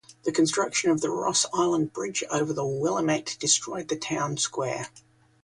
The 0.23 0.31
construction 0.31 0.89
of 0.89 0.99
the 1.01 1.11
Ross 1.11 1.45
Island 1.53 1.93
Bridge 1.93 2.23
over 2.31 2.53
the 2.53 2.65
Willamette 2.65 3.37
destroyed 3.39 3.87
the 3.87 3.95
town 3.95 4.37
square. 4.37 4.87